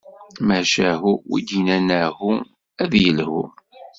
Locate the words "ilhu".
3.07-3.43